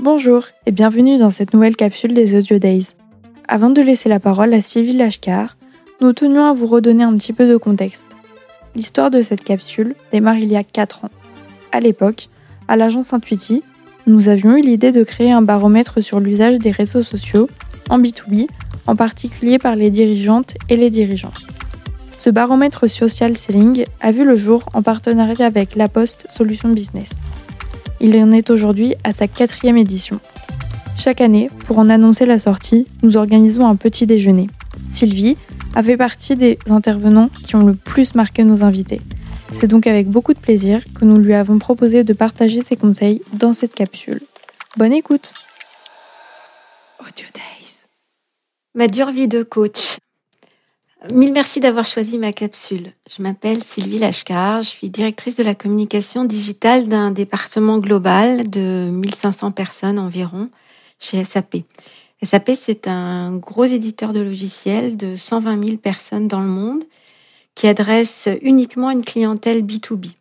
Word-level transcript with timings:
Bonjour 0.00 0.44
et 0.64 0.70
bienvenue 0.70 1.18
dans 1.18 1.30
cette 1.30 1.52
nouvelle 1.52 1.74
capsule 1.74 2.14
des 2.14 2.36
Audio 2.36 2.60
Days. 2.60 2.90
Avant 3.48 3.68
de 3.68 3.82
laisser 3.82 4.08
la 4.08 4.20
parole 4.20 4.54
à 4.54 4.60
Sylvie 4.60 4.92
Lashkar, 4.92 5.56
nous 6.00 6.12
tenions 6.12 6.44
à 6.44 6.52
vous 6.52 6.68
redonner 6.68 7.02
un 7.02 7.16
petit 7.16 7.32
peu 7.32 7.48
de 7.48 7.56
contexte. 7.56 8.06
L'histoire 8.76 9.10
de 9.10 9.22
cette 9.22 9.42
capsule 9.42 9.96
démarre 10.12 10.38
il 10.38 10.52
y 10.52 10.56
a 10.56 10.62
4 10.62 11.06
ans. 11.06 11.10
À 11.72 11.80
l'époque, 11.80 12.28
à 12.68 12.76
l'agence 12.76 13.12
Intuiti, 13.12 13.64
nous 14.06 14.28
avions 14.28 14.56
eu 14.56 14.60
l'idée 14.60 14.92
de 14.92 15.02
créer 15.02 15.32
un 15.32 15.42
baromètre 15.42 16.00
sur 16.00 16.20
l'usage 16.20 16.60
des 16.60 16.70
réseaux 16.70 17.02
sociaux 17.02 17.50
en 17.90 17.98
B2B, 17.98 18.46
en 18.86 18.94
particulier 18.94 19.58
par 19.58 19.74
les 19.74 19.90
dirigeantes 19.90 20.54
et 20.68 20.76
les 20.76 20.90
dirigeants. 20.90 21.34
Ce 22.18 22.30
baromètre 22.30 22.88
social 22.88 23.36
selling 23.36 23.84
a 24.00 24.12
vu 24.12 24.24
le 24.24 24.36
jour 24.36 24.68
en 24.74 24.82
partenariat 24.82 25.46
avec 25.46 25.74
La 25.74 25.88
Poste 25.88 26.26
Solutions 26.28 26.68
Business. 26.68 27.10
Il 28.00 28.16
en 28.18 28.32
est 28.32 28.50
aujourd'hui 28.50 28.94
à 29.04 29.12
sa 29.12 29.26
quatrième 29.26 29.76
édition. 29.76 30.20
Chaque 30.96 31.20
année, 31.20 31.50
pour 31.64 31.78
en 31.78 31.88
annoncer 31.90 32.26
la 32.26 32.38
sortie, 32.38 32.86
nous 33.02 33.16
organisons 33.16 33.66
un 33.66 33.76
petit 33.76 34.06
déjeuner. 34.06 34.48
Sylvie 34.88 35.36
a 35.74 35.82
fait 35.82 35.96
partie 35.96 36.36
des 36.36 36.58
intervenants 36.68 37.30
qui 37.44 37.56
ont 37.56 37.64
le 37.64 37.74
plus 37.74 38.14
marqué 38.14 38.44
nos 38.44 38.64
invités. 38.64 39.00
C'est 39.52 39.66
donc 39.66 39.86
avec 39.86 40.08
beaucoup 40.08 40.34
de 40.34 40.38
plaisir 40.38 40.82
que 40.94 41.04
nous 41.04 41.16
lui 41.16 41.34
avons 41.34 41.58
proposé 41.58 42.04
de 42.04 42.12
partager 42.12 42.62
ses 42.62 42.76
conseils 42.76 43.22
dans 43.32 43.52
cette 43.52 43.74
capsule. 43.74 44.22
Bonne 44.76 44.92
écoute. 44.92 45.32
Ma 48.74 48.86
dure 48.86 49.10
vie 49.10 49.26
de 49.26 49.42
coach. 49.42 49.96
Mille 51.14 51.32
merci 51.32 51.60
d'avoir 51.60 51.86
choisi 51.86 52.18
ma 52.18 52.32
capsule. 52.32 52.92
Je 53.08 53.22
m'appelle 53.22 53.62
Sylvie 53.62 53.98
Lachkar, 53.98 54.62
je 54.62 54.68
suis 54.68 54.90
directrice 54.90 55.36
de 55.36 55.44
la 55.44 55.54
communication 55.54 56.24
digitale 56.24 56.88
d'un 56.88 57.12
département 57.12 57.78
global 57.78 58.50
de 58.50 58.90
1500 58.90 59.52
personnes 59.52 60.00
environ 60.00 60.50
chez 60.98 61.22
SAP. 61.22 61.58
SAP, 62.24 62.50
c'est 62.60 62.88
un 62.88 63.36
gros 63.36 63.64
éditeur 63.64 64.12
de 64.12 64.18
logiciels 64.18 64.96
de 64.96 65.14
120 65.14 65.64
000 65.64 65.76
personnes 65.76 66.26
dans 66.26 66.40
le 66.40 66.48
monde 66.48 66.82
qui 67.54 67.68
adresse 67.68 68.28
uniquement 68.42 68.90
une 68.90 69.04
clientèle 69.04 69.62
B2B. 69.62 70.14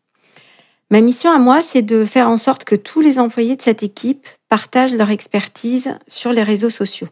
Ma 0.91 1.02
mission 1.02 1.31
à 1.31 1.39
moi, 1.39 1.61
c'est 1.61 1.81
de 1.81 2.05
faire 2.05 2.30
en 2.30 2.37
sorte 2.37 2.65
que 2.65 2.75
tous 2.75 3.02
les 3.02 3.17
employés 3.17 3.55
de 3.55 3.63
cette 3.63 3.81
équipe 3.81 4.27
partagent 4.47 4.93
leur 4.93 5.09
expertise 5.09 5.95
sur 6.07 6.33
les 6.33 6.43
réseaux 6.43 6.69
sociaux. 6.69 7.09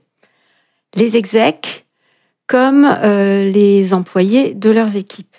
Les 0.95 1.17
execs, 1.17 1.84
comme 2.47 2.85
euh, 2.85 3.49
les 3.49 3.93
employés 3.93 4.53
de 4.53 4.69
leurs 4.69 4.95
équipes. 4.95 5.35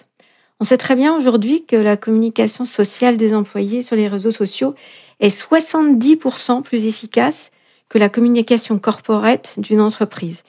On 0.58 0.64
sait 0.64 0.78
très 0.78 0.96
bien 0.96 1.14
aujourd'hui 1.16 1.64
que 1.66 1.76
la 1.76 1.96
communication 1.96 2.64
sociale 2.64 3.16
des 3.16 3.34
employés 3.34 3.82
sur 3.82 3.94
les 3.94 4.08
réseaux 4.08 4.30
sociaux 4.30 4.74
est 5.20 5.36
70% 5.36 6.62
plus 6.62 6.86
efficace 6.86 7.50
que 7.88 7.98
la 7.98 8.08
communication 8.08 8.78
corporate 8.78 9.54
d'une 9.58 9.80
entreprise. 9.80 10.42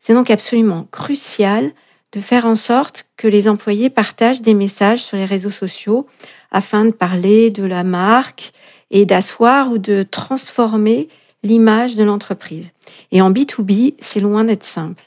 C'est 0.00 0.14
donc 0.14 0.30
absolument 0.30 0.86
crucial 0.90 1.72
de 2.12 2.20
faire 2.20 2.46
en 2.46 2.56
sorte 2.56 3.06
que 3.16 3.26
les 3.26 3.48
employés 3.48 3.90
partagent 3.90 4.42
des 4.42 4.54
messages 4.54 5.02
sur 5.02 5.16
les 5.16 5.24
réseaux 5.24 5.50
sociaux 5.50 6.06
afin 6.50 6.84
de 6.84 6.92
parler 6.92 7.50
de 7.50 7.64
la 7.64 7.84
marque 7.84 8.52
et 8.90 9.06
d'asseoir 9.06 9.70
ou 9.70 9.78
de 9.78 10.02
transformer 10.02 11.08
l'image 11.42 11.96
de 11.96 12.04
l'entreprise. 12.04 12.70
Et 13.12 13.22
en 13.22 13.32
B2B, 13.32 13.94
c'est 14.00 14.20
loin 14.20 14.44
d'être 14.44 14.64
simple. 14.64 15.02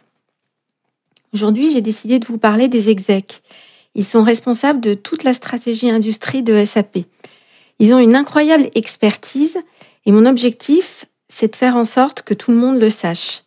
Aujourd'hui, 1.33 1.71
j'ai 1.71 1.81
décidé 1.81 2.19
de 2.19 2.25
vous 2.25 2.37
parler 2.37 2.67
des 2.67 2.89
execs. 2.89 3.41
Ils 3.95 4.05
sont 4.05 4.23
responsables 4.23 4.79
de 4.79 4.93
toute 4.93 5.23
la 5.23 5.33
stratégie 5.33 5.89
industrie 5.89 6.43
de 6.43 6.63
SAP. 6.63 6.99
Ils 7.79 7.93
ont 7.93 7.99
une 7.99 8.15
incroyable 8.15 8.69
expertise 8.75 9.57
et 10.05 10.11
mon 10.11 10.25
objectif, 10.25 11.05
c'est 11.29 11.51
de 11.51 11.55
faire 11.55 11.75
en 11.75 11.85
sorte 11.85 12.21
que 12.21 12.33
tout 12.33 12.51
le 12.51 12.57
monde 12.57 12.79
le 12.79 12.89
sache. 12.89 13.43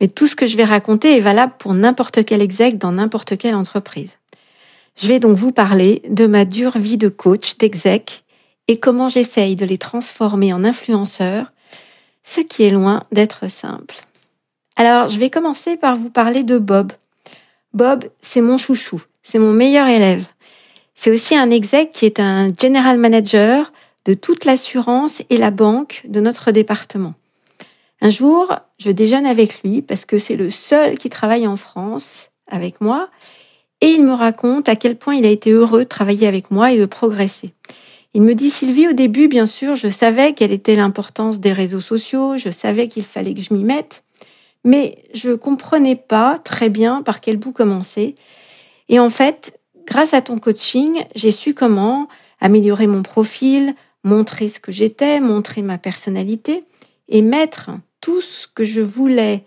Mais 0.00 0.08
tout 0.08 0.26
ce 0.26 0.36
que 0.36 0.46
je 0.46 0.56
vais 0.56 0.64
raconter 0.64 1.16
est 1.16 1.20
valable 1.20 1.54
pour 1.58 1.74
n'importe 1.74 2.24
quel 2.24 2.42
exec 2.42 2.78
dans 2.78 2.92
n'importe 2.92 3.36
quelle 3.36 3.54
entreprise. 3.54 4.18
Je 5.00 5.08
vais 5.08 5.20
donc 5.20 5.36
vous 5.36 5.52
parler 5.52 6.02
de 6.08 6.26
ma 6.26 6.44
dure 6.44 6.78
vie 6.78 6.98
de 6.98 7.08
coach, 7.08 7.58
d'exec, 7.58 8.24
et 8.68 8.78
comment 8.78 9.08
j'essaye 9.08 9.56
de 9.56 9.66
les 9.66 9.78
transformer 9.78 10.52
en 10.52 10.64
influenceurs, 10.64 11.52
ce 12.22 12.40
qui 12.40 12.62
est 12.62 12.70
loin 12.70 13.04
d'être 13.12 13.48
simple. 13.50 13.96
Alors, 14.76 15.08
je 15.08 15.18
vais 15.18 15.30
commencer 15.30 15.76
par 15.76 15.96
vous 15.96 16.10
parler 16.10 16.42
de 16.42 16.58
Bob. 16.58 16.92
Bob, 17.74 18.04
c'est 18.22 18.40
mon 18.40 18.56
chouchou, 18.56 19.02
c'est 19.22 19.38
mon 19.38 19.52
meilleur 19.52 19.86
élève. 19.86 20.26
C'est 20.94 21.10
aussi 21.10 21.36
un 21.36 21.50
exec 21.50 21.92
qui 21.92 22.06
est 22.06 22.18
un 22.18 22.48
general 22.60 22.98
manager 22.98 23.72
de 24.04 24.14
toute 24.14 24.44
l'assurance 24.44 25.22
et 25.30 25.36
la 25.36 25.50
banque 25.50 26.02
de 26.08 26.20
notre 26.20 26.50
département. 26.50 27.14
Un 28.00 28.10
jour, 28.10 28.54
je 28.78 28.90
déjeune 28.90 29.26
avec 29.26 29.62
lui 29.62 29.80
parce 29.80 30.04
que 30.04 30.18
c'est 30.18 30.36
le 30.36 30.50
seul 30.50 30.98
qui 30.98 31.08
travaille 31.08 31.46
en 31.46 31.56
France 31.56 32.30
avec 32.48 32.80
moi 32.80 33.08
et 33.80 33.88
il 33.88 34.02
me 34.02 34.12
raconte 34.12 34.68
à 34.68 34.76
quel 34.76 34.96
point 34.96 35.14
il 35.14 35.24
a 35.24 35.30
été 35.30 35.50
heureux 35.50 35.84
de 35.84 35.88
travailler 35.88 36.26
avec 36.26 36.50
moi 36.50 36.72
et 36.72 36.78
de 36.78 36.86
progresser. 36.86 37.52
Il 38.12 38.22
me 38.22 38.34
dit 38.34 38.50
Sylvie, 38.50 38.88
au 38.88 38.92
début, 38.92 39.26
bien 39.26 39.46
sûr, 39.46 39.74
je 39.74 39.88
savais 39.88 40.34
quelle 40.34 40.52
était 40.52 40.76
l'importance 40.76 41.40
des 41.40 41.52
réseaux 41.52 41.80
sociaux, 41.80 42.36
je 42.36 42.50
savais 42.50 42.88
qu'il 42.88 43.02
fallait 43.02 43.34
que 43.34 43.40
je 43.40 43.52
m'y 43.52 43.64
mette, 43.64 44.04
mais 44.64 45.04
je 45.14 45.32
comprenais 45.32 45.96
pas 45.96 46.38
très 46.38 46.70
bien 46.70 47.02
par 47.02 47.20
quel 47.20 47.36
bout 47.36 47.52
commencer. 47.52 48.14
Et 48.88 48.98
en 48.98 49.10
fait, 49.10 49.60
grâce 49.86 50.14
à 50.14 50.22
ton 50.22 50.38
coaching, 50.38 51.04
j'ai 51.14 51.30
su 51.30 51.54
comment 51.54 52.08
améliorer 52.40 52.86
mon 52.86 53.02
profil, 53.02 53.74
montrer 54.02 54.48
ce 54.48 54.60
que 54.60 54.72
j'étais, 54.72 55.20
montrer 55.20 55.62
ma 55.62 55.78
personnalité 55.78 56.64
et 57.08 57.22
mettre 57.22 57.70
tout 58.00 58.20
ce 58.20 58.46
que 58.46 58.64
je 58.64 58.80
voulais 58.80 59.44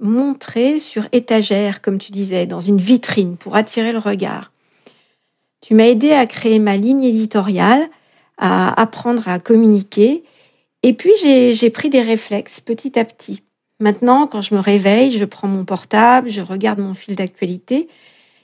montrer 0.00 0.78
sur 0.78 1.06
étagère, 1.12 1.82
comme 1.82 1.98
tu 1.98 2.12
disais, 2.12 2.46
dans 2.46 2.60
une 2.60 2.78
vitrine 2.78 3.36
pour 3.36 3.56
attirer 3.56 3.92
le 3.92 3.98
regard. 3.98 4.52
Tu 5.60 5.74
m'as 5.74 5.84
aidé 5.84 6.12
à 6.12 6.26
créer 6.26 6.58
ma 6.58 6.78
ligne 6.78 7.04
éditoriale, 7.04 7.88
à 8.38 8.80
apprendre 8.80 9.28
à 9.28 9.38
communiquer, 9.38 10.24
et 10.82 10.94
puis 10.94 11.12
j'ai 11.20 11.70
pris 11.70 11.90
des 11.90 12.00
réflexes 12.00 12.60
petit 12.60 12.98
à 12.98 13.04
petit. 13.04 13.42
Maintenant, 13.80 14.26
quand 14.26 14.42
je 14.42 14.54
me 14.54 14.60
réveille, 14.60 15.12
je 15.12 15.24
prends 15.24 15.48
mon 15.48 15.64
portable, 15.64 16.28
je 16.28 16.42
regarde 16.42 16.78
mon 16.78 16.92
fil 16.92 17.16
d'actualité. 17.16 17.88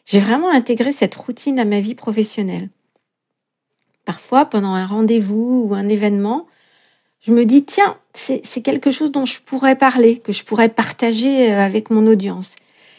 J'ai 0.07 0.19
vraiment 0.19 0.51
intégré 0.51 0.93
cette 0.93 1.15
routine 1.15 1.59
à 1.59 1.67
ma 1.67 1.81
vie 1.81 1.95
professionnelle. 1.95 2.71
Parfois, 4.07 4.47
pendant 4.47 4.73
un 4.73 4.87
rendez-vous 4.87 5.67
ou 5.69 5.75
un 5.75 5.89
événement, 5.89 6.47
je 7.21 7.33
me 7.33 7.45
dis, 7.45 7.65
tiens, 7.65 7.99
c'est 8.15 8.63
quelque 8.63 8.91
chose 8.91 9.13
dont 9.13 9.25
je 9.25 9.41
pourrais 9.41 9.77
parler, 9.77 10.19
que 10.19 10.33
je 10.33 10.45
pourrais 10.45 10.69
partager 10.69 11.53
euh, 11.53 11.61
avec 11.61 11.91
mon 11.91 12.07
audience. 12.07 12.55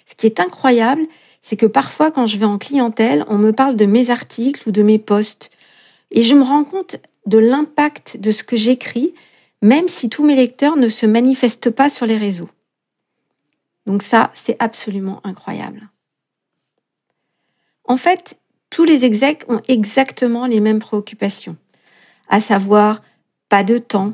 Ce 0.06 0.16
qui 0.16 0.28
est 0.28 0.40
incroyable, 0.40 1.08
c'est 1.42 1.56
que 1.56 1.66
parfois, 1.66 2.12
quand 2.12 2.26
je 2.26 2.38
vais 2.38 2.46
en 2.46 2.58
clientèle, 2.58 3.24
on 3.30 3.38
me 3.38 3.54
parle 3.54 3.78
de 3.78 3.86
mes 3.86 4.10
articles 4.10 4.68
ou 4.68 4.72
de 4.72 4.84
mes 4.84 5.00
posts. 5.00 5.50
Et 6.12 6.22
je 6.22 6.36
me 6.36 6.44
rends 6.44 6.66
compte 6.66 6.98
de 7.26 7.38
l'impact 7.38 8.18
de 8.20 8.32
ce 8.32 8.44
que 8.44 8.58
j'écris 8.58 9.14
même 9.62 9.88
si 9.88 10.10
tous 10.10 10.24
mes 10.24 10.36
lecteurs 10.36 10.78
ne 10.78 10.90
se 10.90 11.06
manifestent 11.06 11.70
pas 11.70 11.90
sur 11.90 12.06
les 12.06 12.18
réseaux. 12.18 12.50
Donc 13.86 14.04
ça, 14.04 14.32
c'est 14.34 14.58
absolument 14.60 15.22
incroyable. 15.24 15.90
En 17.86 17.98
fait, 17.98 18.38
tous 18.70 18.84
les 18.84 19.06
execs 19.06 19.46
ont 19.48 19.62
exactement 19.68 20.46
les 20.46 20.60
mêmes 20.60 20.80
préoccupations, 20.80 21.56
à 22.28 22.40
savoir 22.40 23.02
pas 23.50 23.64
de 23.64 23.78
temps, 23.78 24.14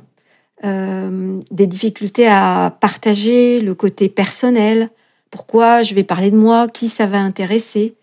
euh, 0.63 1.39
des 1.51 1.67
difficultés 1.67 2.27
à 2.27 2.77
partager 2.79 3.59
le 3.59 3.73
côté 3.73 4.09
personnel, 4.09 4.89
pourquoi 5.31 5.81
je 5.81 5.95
vais 5.95 6.03
parler 6.03 6.29
de 6.29 6.37
moi, 6.37 6.67
qui 6.67 6.87
ça 6.87 7.07
va 7.07 7.17
intéresser, 7.19 7.95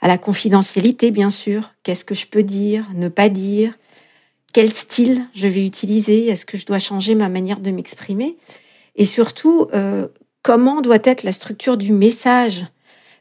à 0.00 0.08
la 0.08 0.16
confidentialité 0.16 1.10
bien 1.10 1.30
sûr, 1.30 1.74
qu'est-ce 1.82 2.04
que 2.04 2.14
je 2.14 2.26
peux 2.26 2.42
dire, 2.42 2.86
ne 2.94 3.08
pas 3.08 3.28
dire, 3.28 3.74
quel 4.52 4.72
style 4.72 5.26
je 5.34 5.46
vais 5.46 5.64
utiliser, 5.64 6.28
est-ce 6.28 6.46
que 6.46 6.56
je 6.56 6.66
dois 6.66 6.78
changer 6.78 7.14
ma 7.14 7.28
manière 7.28 7.60
de 7.60 7.70
m'exprimer, 7.70 8.36
et 8.96 9.04
surtout 9.04 9.68
euh, 9.74 10.08
comment 10.42 10.80
doit 10.80 10.98
être 11.04 11.22
la 11.22 11.32
structure 11.32 11.76
du 11.76 11.92
message. 11.92 12.64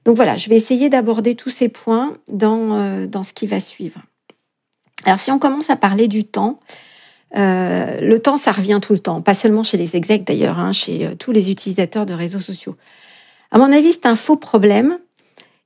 Donc 0.06 0.16
voilà, 0.16 0.38
je 0.38 0.50
vais 0.50 0.56
essayer 0.56 0.90
d'aborder 0.90 1.36
tous 1.36 1.50
ces 1.50 1.70
points 1.70 2.18
dans, 2.28 2.78
euh, 2.78 3.08
dans 3.08 3.24
ce 3.24 3.34
qui 3.34 3.46
va 3.46 3.60
suivre. 3.60 4.02
Alors 5.06 5.20
si 5.20 5.32
on 5.32 5.40
commence 5.40 5.70
à 5.70 5.76
parler 5.76 6.08
du 6.08 6.24
temps, 6.24 6.60
euh, 7.36 8.00
le 8.00 8.20
temps, 8.20 8.38
ça 8.38 8.54
revient 8.54 8.80
tout 8.82 8.94
le 8.94 9.00
temps, 9.00 9.22
pas 9.22 9.34
seulement 9.34 9.64
chez 9.64 9.78
les 9.78 9.98
execs 9.98 10.24
d'ailleurs, 10.24 10.60
hein, 10.60 10.72
chez 10.72 11.10
tous 11.20 11.34
les 11.34 11.52
utilisateurs 11.52 12.06
de 12.06 12.14
réseaux 12.14 12.40
sociaux. 12.40 12.78
À 13.52 13.58
mon 13.58 13.72
avis, 13.72 13.92
c'est 13.92 14.06
un 14.06 14.16
faux 14.16 14.38
problème 14.38 14.98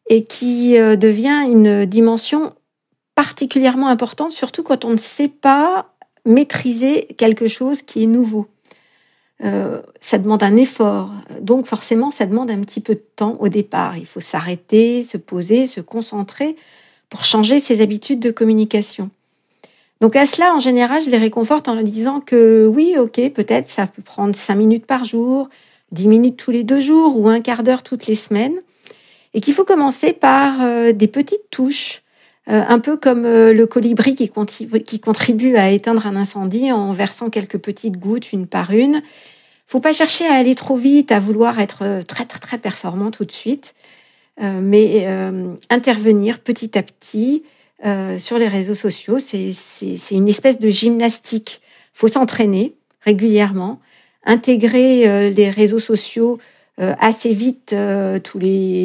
et 0.09 0.25
qui 0.25 0.73
devient 0.73 1.45
une 1.47 1.85
dimension 1.85 2.53
particulièrement 3.21 3.87
importante, 3.87 4.31
surtout 4.31 4.63
quand 4.63 4.83
on 4.83 4.89
ne 4.89 4.97
sait 4.97 5.27
pas 5.27 5.93
maîtriser 6.25 7.05
quelque 7.19 7.47
chose 7.47 7.83
qui 7.83 8.01
est 8.01 8.07
nouveau. 8.07 8.47
Euh, 9.43 9.79
ça 9.99 10.17
demande 10.17 10.41
un 10.41 10.57
effort, 10.57 11.11
donc 11.39 11.67
forcément 11.67 12.09
ça 12.09 12.25
demande 12.25 12.49
un 12.49 12.61
petit 12.61 12.81
peu 12.81 12.95
de 12.95 13.05
temps 13.15 13.37
au 13.39 13.47
départ. 13.47 13.95
Il 13.95 14.07
faut 14.07 14.19
s'arrêter, 14.19 15.03
se 15.03 15.17
poser, 15.17 15.67
se 15.67 15.81
concentrer 15.81 16.55
pour 17.09 17.23
changer 17.23 17.59
ses 17.59 17.81
habitudes 17.81 18.19
de 18.19 18.31
communication. 18.31 19.11
Donc 19.99 20.15
à 20.15 20.25
cela, 20.25 20.55
en 20.55 20.59
général, 20.59 21.03
je 21.03 21.11
les 21.11 21.17
réconforte 21.17 21.67
en 21.67 21.75
leur 21.75 21.83
disant 21.83 22.21
que 22.21 22.65
oui, 22.65 22.95
ok, 22.97 23.29
peut-être 23.33 23.67
ça 23.67 23.85
peut 23.85 24.01
prendre 24.01 24.35
cinq 24.35 24.55
minutes 24.55 24.87
par 24.87 25.05
jour, 25.05 25.47
dix 25.91 26.07
minutes 26.07 26.37
tous 26.37 26.49
les 26.49 26.63
deux 26.63 26.79
jours 26.79 27.19
ou 27.19 27.27
un 27.27 27.41
quart 27.41 27.61
d'heure 27.61 27.83
toutes 27.83 28.07
les 28.07 28.15
semaines, 28.15 28.57
et 29.35 29.41
qu'il 29.41 29.53
faut 29.53 29.63
commencer 29.63 30.11
par 30.11 30.63
euh, 30.63 30.91
des 30.91 31.07
petites 31.07 31.51
touches, 31.51 32.01
un 32.47 32.79
peu 32.79 32.97
comme 32.97 33.25
euh, 33.25 33.53
le 33.53 33.65
colibri 33.67 34.15
qui, 34.15 34.29
contribue 34.99 35.55
à 35.55 35.69
éteindre 35.69 36.07
un 36.07 36.15
incendie 36.15 36.71
en 36.71 36.91
versant 36.91 37.29
quelques 37.29 37.57
petites 37.57 37.97
gouttes 37.97 38.31
une 38.33 38.47
par 38.47 38.71
une. 38.71 39.01
Faut 39.67 39.79
pas 39.79 39.93
chercher 39.93 40.25
à 40.27 40.33
aller 40.33 40.55
trop 40.55 40.75
vite, 40.75 41.11
à 41.11 41.19
vouloir 41.19 41.59
être 41.59 42.01
très 42.07 42.25
très 42.25 42.39
très 42.39 42.57
performant 42.57 43.09
tout 43.09 43.23
de 43.23 43.31
suite, 43.31 43.73
mais 44.37 45.07
intervenir 45.69 46.39
petit 46.39 46.77
à 46.77 46.83
petit 46.83 47.43
sur 48.17 48.37
les 48.37 48.49
réseaux 48.49 48.75
sociaux. 48.75 49.17
C'est 49.19 49.53
une 50.11 50.27
espèce 50.27 50.59
de 50.59 50.67
gymnastique. 50.67 51.61
Faut 51.93 52.09
s'entraîner 52.09 52.73
régulièrement, 53.05 53.79
intégrer 54.25 55.31
les 55.31 55.49
réseaux 55.49 55.79
sociaux 55.79 56.37
euh, 56.79 56.95
assez 56.99 57.33
vite 57.33 57.73
euh, 57.73 58.17
tous 58.17 58.39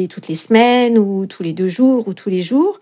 toutes 0.09 0.27
les 0.27 0.35
semaines 0.35 0.99
ou 0.99 1.25
tous 1.25 1.41
les 1.41 1.53
deux 1.53 1.69
jours 1.69 2.07
ou 2.07 2.13
tous 2.13 2.29
les 2.29 2.41
jours. 2.41 2.79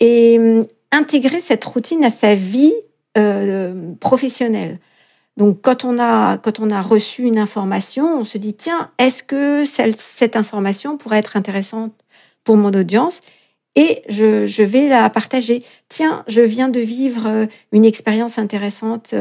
Et 0.00 0.38
euh, 0.38 0.62
intégrer 0.92 1.40
cette 1.40 1.64
routine 1.64 2.04
à 2.04 2.10
sa 2.10 2.34
vie 2.34 2.74
professionnelle. 3.98 4.78
Donc 5.36 5.60
quand 5.62 5.84
on 5.84 5.98
a 5.98 6.38
quand 6.38 6.60
on 6.60 6.70
a 6.70 6.80
reçu 6.80 7.24
une 7.24 7.38
information, 7.38 8.20
on 8.20 8.24
se 8.24 8.38
dit 8.38 8.54
tiens, 8.54 8.92
est-ce 8.98 9.24
que 9.24 9.64
cette 9.64 10.36
information 10.36 10.96
pourrait 10.96 11.18
être 11.18 11.36
intéressante 11.36 11.92
pour 12.44 12.56
mon 12.56 12.72
audience? 12.72 13.20
Et 13.74 14.02
je, 14.08 14.46
je, 14.46 14.62
vais 14.62 14.88
la 14.88 15.10
partager. 15.10 15.64
Tiens, 15.88 16.24
je 16.28 16.40
viens 16.40 16.68
de 16.68 16.78
vivre 16.80 17.48
une 17.72 17.84
expérience 17.84 18.38
intéressante 18.38 19.12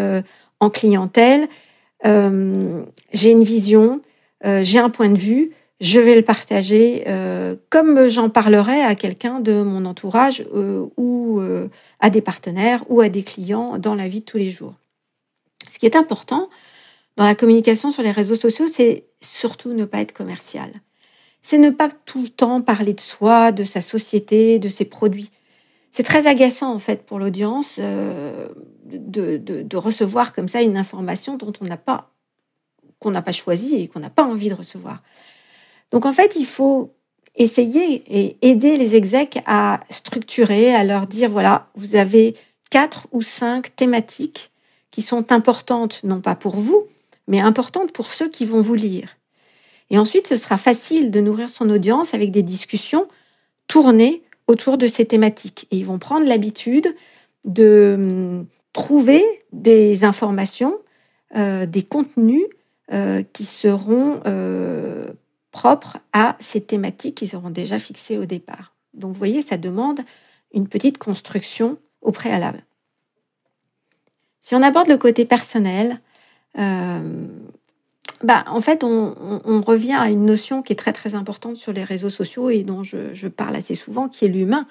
en 0.60 0.70
clientèle. 0.70 1.48
Euh, 2.06 2.84
j'ai 3.14 3.32
une 3.32 3.44
vision, 3.44 4.02
euh, 4.46 4.64
j'ai 4.64 4.80
un 4.80 4.90
point 4.90 5.10
de 5.10 5.18
vue, 5.18 5.52
je 5.80 6.00
vais 6.00 6.16
le 6.16 6.22
partager 6.22 7.04
euh, 7.08 7.56
comme 7.70 8.08
j'en 8.10 8.30
parlerais 8.30 8.82
à 8.82 8.96
quelqu'un 8.96 9.40
de 9.40 9.62
mon 9.62 9.86
entourage 9.86 10.44
euh, 10.54 10.88
ou 10.98 11.42
à 12.00 12.10
des 12.10 12.22
partenaires 12.22 12.84
ou 12.90 13.02
à 13.02 13.10
des 13.10 13.24
clients 13.24 13.78
dans 13.78 13.96
la 13.96 14.08
vie 14.08 14.20
de 14.20 14.26
tous 14.26 14.38
les 14.38 14.52
jours. 14.52 14.76
Ce 15.70 15.80
qui 15.80 15.86
est 15.86 15.96
important 15.96 16.50
dans 17.16 17.26
la 17.26 17.36
communication 17.36 17.92
sur 17.92 18.04
les 18.04 18.12
réseaux 18.12 18.36
sociaux, 18.36 18.68
c'est 18.72 19.06
surtout 19.22 19.74
ne 19.74 19.86
pas 19.86 20.00
être 20.00 20.14
commercial. 20.14 20.72
C'est 21.42 21.58
ne 21.58 21.70
pas 21.70 21.90
tout 22.06 22.22
le 22.22 22.30
temps 22.30 22.62
parler 22.62 22.94
de 22.94 23.02
soi, 23.02 23.52
de 23.52 23.64
sa 23.64 23.82
société, 23.82 24.60
de 24.60 24.70
ses 24.70 24.86
produits. 24.86 25.32
C'est 25.92 26.04
très 26.04 26.28
agaçant 26.28 26.74
en 26.74 26.80
fait 26.80 27.06
pour 27.06 27.20
l'audience 27.20 27.80
de, 27.80 29.38
de, 29.38 29.38
de, 29.38 29.78
recevoir 29.78 30.34
comme 30.34 30.48
ça 30.48 30.62
une 30.62 30.78
information 30.78 31.38
dont 31.38 31.54
on 31.62 31.66
n'a 31.66 31.78
pas 31.78 32.12
qu'on 33.00 33.12
n'a 33.12 33.22
pas 33.22 33.32
choisi 33.32 33.76
et 33.76 33.88
qu'on 33.88 34.02
n'a 34.02 34.10
pas 34.10 34.24
envie 34.24 34.50
de 34.50 34.54
recevoir. 34.54 35.02
Donc 35.92 36.06
en 36.06 36.14
fait, 36.14 36.36
il 36.36 36.46
faut 36.46 36.92
essayer 37.36 38.04
et 38.08 38.38
aider 38.42 38.78
les 38.78 38.96
execs 38.96 39.40
à 39.46 39.80
structurer, 39.90 40.74
à 40.74 40.84
leur 40.84 41.08
dire, 41.08 41.30
voilà, 41.30 41.70
vous 41.76 41.96
avez 41.96 42.36
quatre 42.70 43.08
ou 43.12 43.22
cinq 43.22 43.76
thématiques 43.76 44.52
qui 44.92 45.02
sont 45.02 45.32
importantes, 45.32 46.02
non 46.04 46.22
pas 46.22 46.36
pour 46.36 46.56
vous, 46.56 46.86
mais 47.28 47.40
importantes 47.40 47.92
pour 47.92 48.12
ceux 48.12 48.30
qui 48.30 48.46
vont 48.46 48.62
vous 48.62 48.76
lire. 48.76 49.18
Et 49.90 49.98
ensuite, 49.98 50.28
ce 50.28 50.36
sera 50.36 50.58
facile 50.58 51.12
de 51.12 51.22
nourrir 51.22 51.50
son 51.50 51.70
audience 51.70 52.14
avec 52.14 52.32
des 52.32 52.44
discussions 52.44 53.08
tournées 53.68 54.24
autour 54.48 54.78
de 54.78 54.88
ces 54.88 55.06
thématiques. 55.06 55.68
Et 55.72 55.78
ils 55.78 55.86
vont 55.86 56.00
prendre 56.00 56.28
l'habitude 56.28 56.96
de 57.46 57.96
hum, 58.04 58.46
trouver 58.74 59.24
des 59.52 60.04
informations, 60.04 60.78
euh, 61.36 61.66
des 61.66 61.84
contenus 61.84 62.46
euh, 62.92 63.24
qui 63.34 63.46
seront 63.46 64.20
euh, 64.26 65.08
propres 65.52 65.98
à 66.14 66.36
ces 66.40 66.62
thématiques 66.62 67.16
qui 67.16 67.28
seront 67.28 67.50
déjà 67.50 67.80
fixées 67.80 68.18
au 68.18 68.26
départ. 68.26 68.74
Donc 68.94 69.12
vous 69.12 69.18
voyez, 69.18 69.42
ça 69.42 69.58
demande 69.58 70.02
une 70.54 70.68
petite 70.68 70.98
construction 70.98 71.78
au 72.02 72.12
préalable. 72.12 72.64
Si 74.42 74.56
on 74.56 74.64
aborde 74.64 74.88
le 74.88 74.98
côté 74.98 75.26
personnel, 75.26 76.00
euh, 76.58 77.28
bah, 78.24 78.44
en 78.48 78.62
fait, 78.62 78.84
on, 78.84 79.62
revient 79.62 79.94
à 79.94 80.10
une 80.10 80.26
notion 80.26 80.62
qui 80.62 80.74
est 80.74 80.76
très 80.76 80.94
très 80.94 81.16
importante 81.16 81.56
sur 81.56 81.72
les 81.72 81.84
réseaux 81.84 82.10
sociaux 82.10 82.50
et 82.50 82.64
dont 82.64 82.84
je, 82.84 83.28
parle 83.28 83.56
assez 83.56 83.76
souvent, 83.76 84.10
qui 84.10 84.26
est 84.26 84.30
l'humain. 84.30 84.68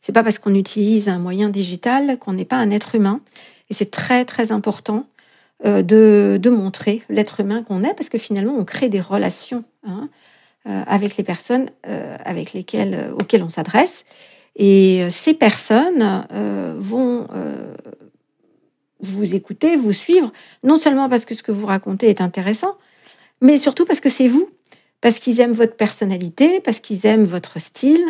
C'est 0.00 0.12
pas 0.12 0.22
parce 0.22 0.38
qu'on 0.38 0.54
utilise 0.54 1.08
un 1.08 1.18
moyen 1.18 1.48
digital 1.48 2.18
qu'on 2.18 2.34
n'est 2.34 2.44
pas 2.44 2.56
un 2.56 2.70
être 2.70 2.94
humain. 2.94 3.20
Et 3.70 3.74
c'est 3.74 3.90
très 3.90 4.24
très 4.24 4.52
important 4.52 5.06
de, 5.64 6.38
de, 6.40 6.50
montrer 6.50 7.02
l'être 7.08 7.40
humain 7.40 7.62
qu'on 7.62 7.84
est, 7.84 7.94
parce 7.94 8.08
que 8.08 8.18
finalement, 8.18 8.54
on 8.56 8.64
crée 8.64 8.88
des 8.88 9.00
relations 9.00 9.64
hein, 9.86 10.08
euh, 10.66 10.82
avec 10.86 11.16
les 11.16 11.24
personnes 11.24 11.70
euh, 11.86 12.16
avec 12.24 12.52
lesquelles, 12.52 13.12
auxquelles 13.18 13.42
on 13.42 13.48
s'adresse. 13.48 14.04
Et 14.56 15.06
ces 15.08 15.32
personnes 15.32 16.26
vont 16.78 17.26
vous 19.00 19.34
écouter, 19.34 19.76
vous 19.76 19.92
suivre, 19.92 20.32
non 20.62 20.76
seulement 20.76 21.08
parce 21.08 21.24
que 21.24 21.34
ce 21.34 21.42
que 21.42 21.52
vous 21.52 21.66
racontez 21.66 22.08
est 22.08 22.20
intéressant, 22.20 22.76
mais 23.40 23.58
surtout 23.58 23.84
parce 23.84 24.00
que 24.00 24.08
c'est 24.08 24.28
vous, 24.28 24.48
parce 25.02 25.18
qu'ils 25.18 25.40
aiment 25.40 25.52
votre 25.52 25.76
personnalité, 25.76 26.60
parce 26.60 26.80
qu'ils 26.80 27.04
aiment 27.06 27.24
votre 27.24 27.60
style. 27.60 28.04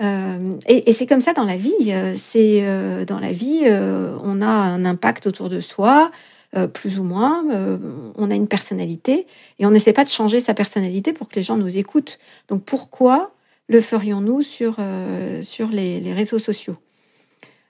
Euh, 0.00 0.54
et, 0.66 0.92
c'est 0.92 1.06
comme 1.06 1.20
ça 1.20 1.32
dans 1.32 1.44
la 1.44 1.56
vie. 1.56 1.94
C'est 2.16 2.60
euh, 2.62 3.04
dans 3.04 3.20
la 3.20 3.32
vie, 3.32 3.62
euh, 3.64 4.18
on 4.22 4.42
a 4.42 4.46
un 4.46 4.84
impact 4.84 5.26
autour 5.26 5.48
de 5.48 5.60
soi. 5.60 6.10
Euh, 6.54 6.66
plus 6.66 7.00
ou 7.00 7.02
moins. 7.02 7.50
Euh, 7.50 7.78
on 8.16 8.30
a 8.30 8.34
une 8.34 8.46
personnalité 8.46 9.26
et 9.58 9.64
on 9.64 9.70
n'essaie 9.70 9.94
pas 9.94 10.04
de 10.04 10.10
changer 10.10 10.38
sa 10.38 10.52
personnalité 10.52 11.14
pour 11.14 11.30
que 11.30 11.36
les 11.36 11.42
gens 11.42 11.56
nous 11.56 11.78
écoutent. 11.78 12.18
Donc 12.48 12.62
pourquoi 12.62 13.32
le 13.68 13.80
ferions-nous 13.80 14.42
sur, 14.42 14.76
euh, 14.78 15.40
sur 15.40 15.68
les, 15.68 16.12
réseaux 16.12 16.38
sociaux? 16.38 16.76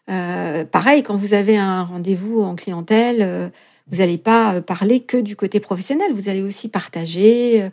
Pareil, 0.08 1.04
quand 1.04 1.14
vous 1.14 1.32
avez 1.32 1.56
un 1.56 1.84
rendez-vous 1.84 2.42
en 2.42 2.54
clientèle, 2.54 3.50
vous 3.90 3.98
n'allez 3.98 4.18
pas 4.18 4.60
parler 4.60 5.00
que 5.00 5.16
du 5.16 5.36
côté 5.36 5.58
professionnel, 5.58 6.12
vous 6.12 6.28
allez 6.28 6.42
aussi 6.42 6.68
partager 6.68 7.70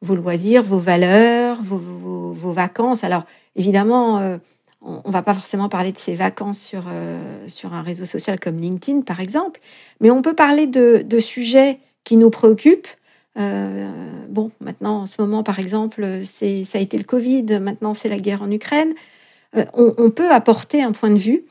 vos 0.00 0.14
loisirs, 0.14 0.62
vos 0.62 0.78
valeurs, 0.78 1.62
vos, 1.62 2.32
vos 2.32 2.52
vacances. 2.52 3.04
Alors 3.04 3.24
évidemment, 3.54 4.38
on, 4.84 5.02
ne 5.06 5.12
va 5.12 5.22
pas 5.22 5.34
forcément 5.34 5.68
parler 5.68 5.92
de 5.92 5.98
ses 5.98 6.14
vacances 6.14 6.60
sur, 6.60 6.84
euh, 6.88 7.48
sur 7.48 7.72
un 7.74 7.82
réseau 7.82 8.04
social 8.04 8.38
comme 8.38 8.58
LinkedIn, 8.58 9.00
par 9.00 9.20
exemple, 9.20 9.60
mais 10.00 10.10
on 10.10 10.22
peut 10.22 10.34
parler 10.34 10.66
de, 10.66 11.18
sujets 11.18 11.78
qui 12.04 12.16
nous 12.16 12.30
préoccupent. 12.30 12.88
Euh, 13.38 13.90
bon, 14.28 14.50
maintenant, 14.60 15.02
en 15.02 15.06
ce 15.06 15.20
moment, 15.20 15.42
par 15.42 15.58
exemple, 15.58 16.06
c'est 16.24 16.64
ça 16.64 16.78
a 16.78 16.80
été 16.80 16.98
le 16.98 17.04
Covid, 17.04 17.58
maintenant 17.60 17.94
c'est 17.94 18.08
la 18.08 18.18
guerre 18.18 18.42
en 18.42 18.50
Ukraine. 18.50 18.92
Euh, 19.56 19.64
on, 19.72 20.10
peut 20.10 20.30
apporter 20.30 20.82
un 20.82 20.92
point 20.92 21.10
de 21.10 21.18
vue 21.18 21.44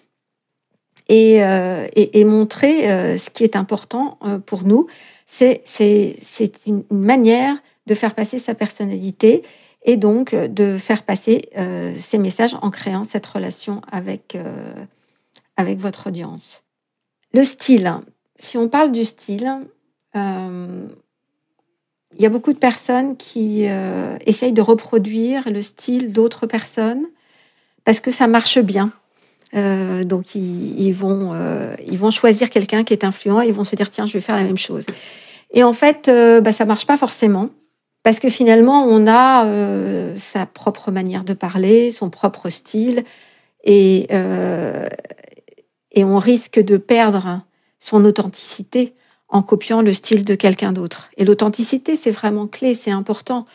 et, 1.10 1.38
et, 1.96 2.26
montrer 2.26 3.18
ce 3.18 3.30
qui 3.30 3.44
est 3.44 3.56
important 3.56 4.20
pour 4.46 4.64
nous. 4.64 4.88
C'est 5.26 5.64
une, 6.66 6.84
une 6.92 7.06
manière 7.06 7.56
de 7.88 7.96
faire 7.96 8.16
passer 8.16 8.40
sa 8.40 8.56
personnalité 8.56 9.44
et 9.84 9.98
donc 9.98 10.34
euh, 10.34 10.48
de 10.48 10.78
faire 10.78 11.04
passer 11.04 11.50
euh, 11.58 11.94
ces 12.00 12.18
messages 12.18 12.56
en 12.62 12.70
créant 12.70 13.04
cette 13.04 13.26
relation 13.26 13.82
avec, 13.92 14.36
euh, 14.36 14.74
avec 15.58 15.80
votre 15.80 16.08
audience. 16.08 16.64
Le 17.34 17.44
style. 17.44 17.94
Si 18.40 18.58
on 18.58 18.70
parle 18.70 18.92
du 18.92 19.06
style, 19.06 19.60
il 20.16 20.22
y 22.20 22.26
a 22.26 22.30
beaucoup 22.30 22.54
de 22.54 22.60
personnes 22.60 23.18
qui 23.18 23.64
essayent 24.26 24.52
de 24.52 24.62
reproduire 24.62 25.50
le 25.50 25.64
style 25.64 26.12
d'autres 26.12 26.46
personnes 26.46 27.06
parce 27.86 28.00
que 28.02 28.12
ça 28.12 28.28
marche 28.28 28.60
bien. 28.60 28.92
donc 29.54 30.36
ils, 30.36 30.92
vont, 30.92 31.34
ils 31.88 31.98
vont 31.98 32.12
choisir 32.12 32.52
quelqu'un 32.52 32.84
qui 32.84 32.94
est 32.94 33.04
influent 33.04 33.42
et 33.42 33.48
ils 33.48 33.54
vont 33.54 33.64
se 33.64 33.76
dire 33.76 33.90
tiens 33.90 34.06
je 34.06 34.14
vais 34.14 34.22
faire 34.22 34.36
la 34.36 34.44
même 34.44 34.58
chose. 34.58 34.86
Et 35.52 35.64
en 35.64 35.74
fait, 35.74 36.12
bah, 36.44 36.52
ça 36.52 36.66
marche 36.66 36.86
pas 36.86 36.98
forcément 36.98 37.50
parce 38.04 38.20
que 38.20 38.30
finalement, 38.30 38.86
on 38.86 39.08
a 39.08 39.46
euh, 39.46 40.18
sa 40.18 40.46
propre 40.46 40.92
manière 40.92 41.24
de 41.24 41.34
parler, 41.34 41.92
son 41.92 42.10
propre 42.10 42.50
style, 42.50 43.04
et, 43.64 44.08
euh, 44.12 44.88
et 45.92 46.04
on 46.04 46.18
risque 46.18 46.60
de 46.60 46.78
perdre 46.78 47.42
son 47.80 48.04
authenticité 48.06 48.94
en 49.30 49.42
copiant 49.42 49.82
le 49.82 49.94
style 49.94 50.26
de 50.26 50.36
quelqu'un 50.36 50.74
d'autre. 50.74 51.10
Et 51.18 51.26
l'authenticité, 51.26 51.96
c'est 51.96 52.12
vraiment 52.12 52.46
clé, 52.46 52.76
c'est 52.76 52.92
important 52.92 53.46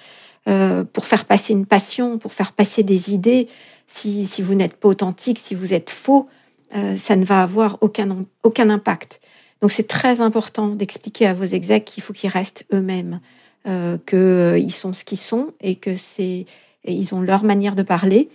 euh, 0.49 0.83
pour 0.85 1.07
faire 1.07 1.25
passer 1.27 1.53
une 1.53 1.67
passion, 1.67 2.19
pour 2.19 2.33
faire 2.33 2.53
passer 2.53 2.83
des 2.83 3.13
idées. 3.13 3.49
Si, 3.87 4.27
si 4.27 4.43
vous 4.43 4.55
n'êtes 4.55 4.77
pas 4.77 4.89
authentique, 4.89 5.39
si 5.39 5.55
vous 5.55 5.75
êtes 5.75 5.91
faux, 5.91 6.29
euh, 6.75 6.97
ça 6.97 7.17
ne 7.17 7.25
va 7.25 7.43
avoir 7.43 7.79
aucun, 7.81 8.25
aucun 8.43 8.71
impact. 8.71 9.21
Donc 9.61 9.73
c'est 9.73 9.87
très 9.87 10.21
important 10.21 10.69
d'expliquer 10.69 11.27
à 11.27 11.35
vos 11.35 11.45
execs 11.45 11.85
qu'il 11.85 12.03
faut 12.03 12.13
qu'ils 12.13 12.31
restent 12.31 12.65
eux-mêmes 12.73 13.21
qu'ils 13.65 14.73
sont 14.73 14.93
ce 14.95 15.05
qu'ils 15.05 15.19
sont 15.19 15.53
et 15.61 15.75
que 15.75 15.95
c'est 15.95 16.47
ils 16.85 17.15
ont 17.15 17.21
leur 17.21 17.45
manière 17.45 17.75
de 17.75 17.83
parler 17.83 18.31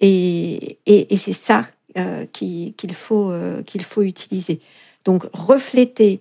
et, 0.00 0.78
et, 0.86 1.12
et 1.12 1.16
c'est 1.16 1.34
ça 1.34 1.66
qu'il 2.32 2.74
faut, 2.94 3.32
qu'il 3.66 3.82
faut 3.82 4.02
utiliser. 4.02 4.60
Donc 5.04 5.26
refléter 5.32 6.20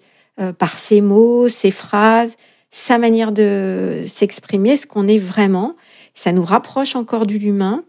par 0.58 0.78
ses 0.78 1.02
mots, 1.02 1.48
ses 1.48 1.72
phrases, 1.72 2.36
sa 2.72 2.98
manière 2.98 3.32
de 3.32 4.04
s'exprimer, 4.08 4.78
ce 4.78 4.86
qu'on 4.86 5.08
est 5.08 5.18
vraiment. 5.18 5.76
Ça 6.14 6.32
nous 6.32 6.44
rapproche 6.44 6.96
encore 6.96 7.26
de 7.26 7.34
l'humain 7.34 7.84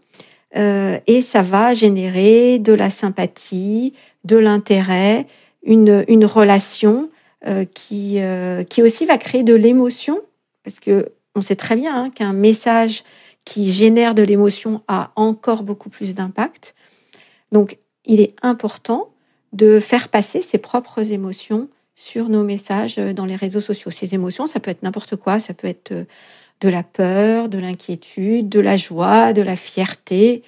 euh, 0.55 0.99
et 1.07 1.21
ça 1.21 1.41
va 1.41 1.73
générer 1.73 2.59
de 2.59 2.73
la 2.73 2.89
sympathie, 2.89 3.93
de 4.23 4.37
l'intérêt, 4.37 5.27
une, 5.63 6.03
une 6.07 6.25
relation 6.25 7.09
euh, 7.47 7.65
qui, 7.65 8.15
euh, 8.19 8.63
qui 8.63 8.81
aussi 8.81 9.05
va 9.05 9.17
créer 9.17 9.43
de 9.43 9.53
l'émotion 9.53 10.19
parce 10.69 10.79
que 10.79 11.11
on 11.35 11.41
sait 11.41 11.55
très 11.55 11.75
bien 11.75 11.95
hein, 11.95 12.09
qu'un 12.11 12.33
message 12.33 13.03
qui 13.43 13.71
génère 13.71 14.13
de 14.13 14.21
l'émotion 14.21 14.83
a 14.87 15.11
encore 15.15 15.63
beaucoup 15.63 15.89
plus 15.89 16.13
d'impact. 16.13 16.75
Donc, 17.51 17.79
il 18.05 18.19
est 18.19 18.35
important 18.43 19.09
de 19.51 19.79
faire 19.79 20.09
passer 20.09 20.41
ses 20.41 20.59
propres 20.59 21.11
émotions 21.11 21.69
sur 21.95 22.29
nos 22.29 22.43
messages 22.43 22.99
euh, 22.99 23.13
dans 23.13 23.25
les 23.25 23.35
réseaux 23.35 23.61
sociaux. 23.61 23.89
Ces 23.89 24.13
émotions, 24.13 24.45
ça 24.45 24.59
peut 24.59 24.69
être 24.69 24.83
n'importe 24.83 25.15
quoi, 25.15 25.39
ça 25.39 25.55
peut 25.55 25.67
être 25.67 25.91
euh, 25.91 26.05
de 26.61 26.69
la 26.69 26.83
peur, 26.83 27.49
de 27.49 27.57
l'inquiétude, 27.57 28.47
de 28.47 28.59
la 28.59 28.77
joie, 28.77 29.33
de 29.33 29.41
la 29.41 29.55
fierté. 29.55 30.43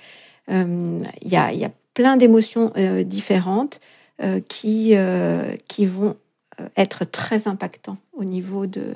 Euh, 0.50 1.00
il 1.24 1.32
y, 1.32 1.36
a, 1.36 1.72
plein 1.94 2.16
d'émotions 2.16 2.72
différentes 3.06 3.82
qui, 4.48 4.94
qui 5.68 5.86
vont 5.86 6.16
être 6.78 7.06
très 7.06 7.48
impactants 7.50 7.98
au 8.14 8.24
niveau 8.24 8.66
de, 8.66 8.94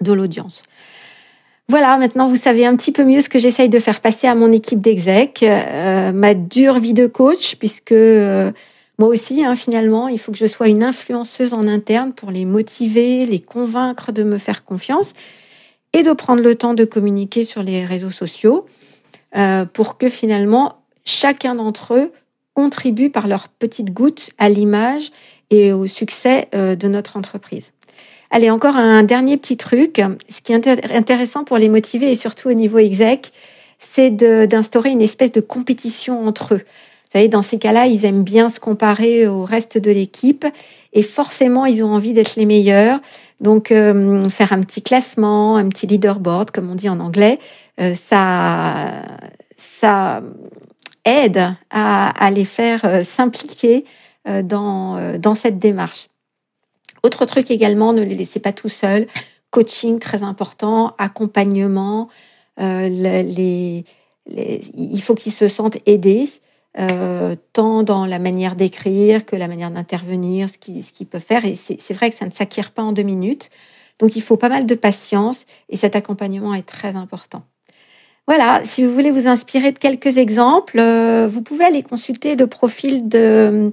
de 0.00 0.12
l'audience. 0.12 0.62
Voilà, 1.68 1.96
maintenant 1.96 2.26
vous 2.26 2.36
savez 2.36 2.66
un 2.66 2.76
petit 2.76 2.92
peu 2.92 3.04
mieux 3.04 3.20
ce 3.20 3.28
que 3.28 3.38
j'essaye 3.38 3.68
de 3.68 3.78
faire 3.78 4.00
passer 4.00 4.26
à 4.26 4.34
mon 4.34 4.52
équipe 4.52 4.80
d'exec, 4.80 5.44
ma 6.12 6.34
dure 6.34 6.78
vie 6.78 6.92
de 6.92 7.06
coach, 7.06 7.56
puisque 7.56 7.94
moi 8.98 9.08
aussi, 9.08 9.44
hein, 9.44 9.56
finalement, 9.56 10.08
il 10.08 10.18
faut 10.18 10.32
que 10.32 10.38
je 10.38 10.46
sois 10.46 10.68
une 10.68 10.82
influenceuse 10.82 11.54
en 11.54 11.66
interne 11.66 12.12
pour 12.12 12.30
les 12.30 12.44
motiver, 12.44 13.26
les 13.26 13.40
convaincre 13.40 14.12
de 14.12 14.22
me 14.22 14.38
faire 14.38 14.64
confiance 14.64 15.12
et 15.92 16.02
de 16.02 16.12
prendre 16.12 16.42
le 16.42 16.54
temps 16.54 16.74
de 16.74 16.84
communiquer 16.84 17.44
sur 17.44 17.62
les 17.62 17.84
réseaux 17.84 18.10
sociaux 18.10 18.66
euh, 19.36 19.64
pour 19.64 19.98
que 19.98 20.08
finalement 20.08 20.76
chacun 21.04 21.54
d'entre 21.54 21.94
eux 21.94 22.12
contribue 22.54 23.10
par 23.10 23.26
leur 23.26 23.48
petite 23.48 23.92
goutte 23.92 24.30
à 24.38 24.48
l'image 24.48 25.10
et 25.50 25.72
au 25.72 25.86
succès 25.86 26.48
euh, 26.54 26.76
de 26.76 26.86
notre 26.86 27.16
entreprise. 27.16 27.72
Allez, 28.34 28.48
encore 28.48 28.76
un 28.76 29.02
dernier 29.02 29.36
petit 29.36 29.58
truc. 29.58 30.00
Ce 30.30 30.40
qui 30.40 30.54
est 30.54 30.90
intéressant 30.90 31.44
pour 31.44 31.58
les 31.58 31.68
motiver 31.68 32.10
et 32.10 32.16
surtout 32.16 32.48
au 32.48 32.54
niveau 32.54 32.78
exec, 32.78 33.30
c'est 33.78 34.10
d'instaurer 34.10 34.88
une 34.88 35.02
espèce 35.02 35.32
de 35.32 35.42
compétition 35.42 36.26
entre 36.26 36.54
eux. 36.54 36.62
Vous 36.64 37.18
savez, 37.18 37.28
dans 37.28 37.42
ces 37.42 37.58
cas-là, 37.58 37.88
ils 37.88 38.06
aiment 38.06 38.22
bien 38.22 38.48
se 38.48 38.58
comparer 38.58 39.26
au 39.26 39.44
reste 39.44 39.76
de 39.76 39.90
l'équipe 39.90 40.46
et 40.94 41.02
forcément, 41.02 41.66
ils 41.66 41.84
ont 41.84 41.92
envie 41.92 42.14
d'être 42.14 42.36
les 42.36 42.46
meilleurs. 42.46 43.00
Donc, 43.42 43.70
euh, 43.70 44.22
faire 44.30 44.54
un 44.54 44.60
petit 44.60 44.80
classement, 44.80 45.56
un 45.56 45.68
petit 45.68 45.86
leaderboard, 45.86 46.52
comme 46.52 46.70
on 46.70 46.74
dit 46.74 46.88
en 46.88 47.00
anglais, 47.00 47.38
euh, 47.82 47.94
ça, 48.08 49.02
aide 51.04 51.54
à, 51.70 52.30
les 52.30 52.46
faire 52.46 52.80
euh, 52.84 53.02
s'impliquer 53.02 53.84
dans 54.24 55.34
cette 55.34 55.58
démarche. 55.58 56.08
Autre 57.02 57.24
truc 57.26 57.50
également, 57.50 57.92
ne 57.92 58.02
les 58.02 58.14
laissez 58.14 58.40
pas 58.40 58.52
tout 58.52 58.68
seuls. 58.68 59.06
Coaching 59.50 59.98
très 59.98 60.22
important, 60.22 60.94
accompagnement. 60.98 62.08
les, 62.58 63.22
les, 63.22 63.84
il 64.76 65.02
faut 65.02 65.14
qu'ils 65.14 65.32
se 65.32 65.48
sentent 65.48 65.78
aidés. 65.86 66.28
Euh, 66.78 67.36
tant 67.52 67.82
dans 67.82 68.06
la 68.06 68.18
manière 68.18 68.56
d'écrire 68.56 69.26
que 69.26 69.36
la 69.36 69.46
manière 69.46 69.70
d'intervenir, 69.70 70.48
ce 70.48 70.56
qu'ils 70.56 71.06
peuvent 71.06 71.20
faire. 71.20 71.44
Et 71.44 71.54
c'est 71.54 71.92
vrai 71.92 72.10
que 72.10 72.16
ça 72.16 72.24
ne 72.24 72.30
s'acquiert 72.30 72.70
pas 72.70 72.82
en 72.82 72.92
deux 72.92 73.02
minutes. 73.02 73.50
Donc 73.98 74.16
il 74.16 74.22
faut 74.22 74.38
pas 74.38 74.48
mal 74.48 74.64
de 74.64 74.74
patience 74.74 75.44
et 75.68 75.76
cet 75.76 75.96
accompagnement 75.96 76.54
est 76.54 76.66
très 76.66 76.96
important. 76.96 77.42
Voilà, 78.26 78.62
si 78.64 78.84
vous 78.84 78.94
voulez 78.94 79.10
vous 79.10 79.26
inspirer 79.26 79.72
de 79.72 79.78
quelques 79.78 80.16
exemples, 80.16 80.78
euh, 80.78 81.28
vous 81.30 81.42
pouvez 81.42 81.64
aller 81.64 81.82
consulter 81.82 82.36
le 82.36 82.46
profil 82.46 83.08
de 83.08 83.18
euh, 83.18 83.70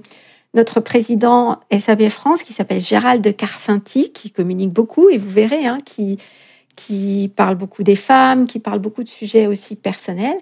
notre 0.54 0.80
président 0.80 1.60
SAB 1.76 2.08
France 2.08 2.42
qui 2.42 2.52
s'appelle 2.52 2.80
Gérald 2.80 3.36
Carcinti, 3.36 4.12
qui 4.12 4.30
communique 4.30 4.72
beaucoup 4.72 5.08
et 5.08 5.18
vous 5.18 5.28
verrez, 5.28 5.66
hein, 5.66 5.78
qui, 5.84 6.18
qui 6.76 7.30
parle 7.36 7.54
beaucoup 7.54 7.82
des 7.82 7.96
femmes, 7.96 8.46
qui 8.46 8.58
parle 8.58 8.78
beaucoup 8.78 9.04
de 9.04 9.08
sujets 9.08 9.46
aussi 9.46 9.76
personnels. 9.76 10.38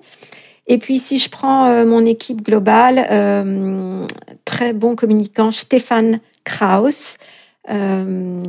Et 0.68 0.78
puis 0.78 0.98
si 0.98 1.18
je 1.18 1.28
prends 1.28 1.66
euh, 1.66 1.84
mon 1.84 2.04
équipe 2.04 2.42
globale, 2.42 3.06
euh, 3.10 4.04
très 4.44 4.72
bon 4.72 4.94
communicant 4.94 5.50
Stéphane 5.50 6.20
Kraus, 6.44 7.16
euh, 7.70 8.42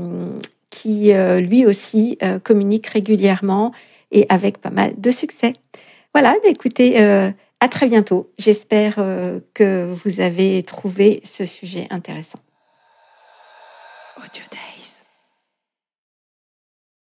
qui 0.69 1.11
lui 1.11 1.65
aussi 1.65 2.17
communique 2.43 2.87
régulièrement 2.87 3.73
et 4.11 4.25
avec 4.29 4.59
pas 4.59 4.69
mal 4.69 4.93
de 4.97 5.11
succès. 5.11 5.51
Voilà, 6.13 6.35
bah, 6.41 6.49
écoutez, 6.49 6.93
à 7.59 7.67
très 7.67 7.87
bientôt. 7.87 8.31
J'espère 8.37 8.95
que 9.53 9.91
vous 10.03 10.21
avez 10.21 10.63
trouvé 10.63 11.21
ce 11.25 11.45
sujet 11.45 11.87
intéressant. 11.89 12.39